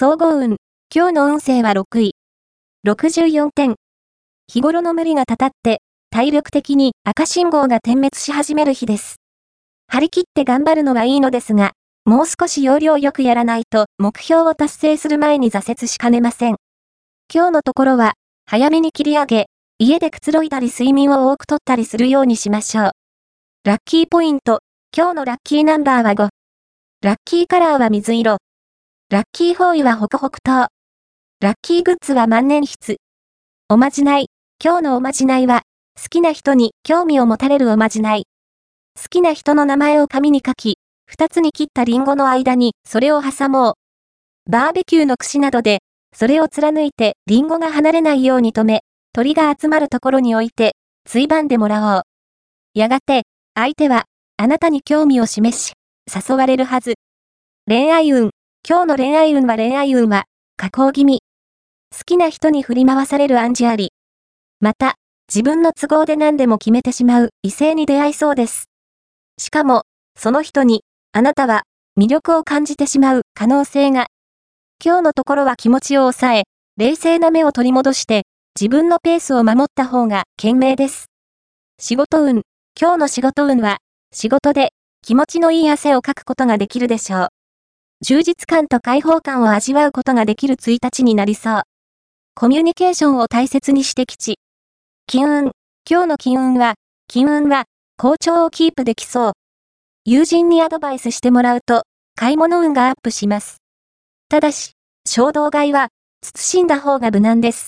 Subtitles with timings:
[0.00, 0.58] 総合運。
[0.94, 2.12] 今日の運勢は6位。
[2.86, 3.74] 64点。
[4.46, 9.16] 日頃の無理がたたって、体力的に赤信号が点滅し始める日です。
[9.88, 11.72] 張り切って頑張るのはいいのですが、
[12.04, 16.58] もう少し要領よくやらないと目標を達成する前に挫折しかねません。
[17.34, 18.12] 今日のところは、
[18.46, 19.46] 早めに切り上げ、
[19.80, 22.90] 家でくつろいだり睡眠を多くとったりするようにしましょう。
[23.64, 24.60] ラッキーポイント。
[24.96, 26.28] 今日のラッキーナンバーは5。
[27.02, 28.36] ラッキーカラーは水色。
[29.10, 30.68] ラッキーフォーイはホクホク糖。
[31.40, 32.98] ラッキーグッズは万年筆。
[33.70, 34.26] おまじない。
[34.62, 35.62] 今日のおまじないは、
[35.98, 38.24] 好きな人に興味を持たれるおまじない。
[39.00, 43.74] 好きな人の名前を紙に書き、二つに切ったリンゴの間にそれを挟もう。
[44.50, 45.78] バーベキューの串などで、
[46.14, 48.82] それを貫いてリンゴが離れないように止め、
[49.14, 50.72] 鳥が集まるところに置いて、
[51.06, 52.02] ついばんでもらおう。
[52.74, 53.22] やがて、
[53.54, 54.04] 相手は、
[54.36, 55.72] あなたに興味を示し、
[56.14, 56.96] 誘われるはず。
[57.66, 58.32] 恋愛運。
[58.70, 60.26] 今日の恋愛運は恋愛運は、
[60.58, 61.22] 加工気味。
[61.90, 63.92] 好きな人に振り回される暗示あり。
[64.60, 68.66] また、自分の都合で何でも決めてしまう異性に出会いそうです。
[69.38, 69.84] しかも、
[70.18, 71.62] その人に、あなたは、
[71.98, 74.08] 魅力を感じてしまう可能性が。
[74.84, 76.42] 今日のところは気持ちを抑え、
[76.76, 81.06] 冷静な目を取り戻して、自分のペースを守った方が賢明です。
[81.80, 82.42] 仕事運。
[82.78, 83.78] 今日の仕事運は、
[84.12, 87.37] 仕事で気持ちのいい汗をかくことができるでしょう。
[88.00, 91.62] 充実感と解放感を味わうことができる1日になりそう。
[92.36, 94.38] コミュニケーションを大切にして吉。
[95.08, 95.50] 金運。
[95.90, 96.74] 今日の金運は、
[97.08, 97.64] 金運は、
[97.96, 99.32] 好調をキープできそう。
[100.04, 101.82] 友人にアドバイスしてもらうと、
[102.14, 103.56] 買い物運がアップします。
[104.28, 105.88] ただし、衝動買いは、
[106.22, 107.66] 慎んだ方が無難です。